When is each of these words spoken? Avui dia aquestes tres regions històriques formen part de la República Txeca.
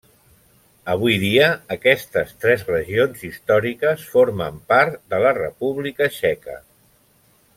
Avui 0.93 1.17
dia 1.23 1.49
aquestes 1.75 2.31
tres 2.45 2.63
regions 2.71 3.21
històriques 3.29 4.07
formen 4.15 4.59
part 4.75 4.99
de 5.15 5.21
la 5.27 5.35
República 5.41 6.09
Txeca. 6.17 6.57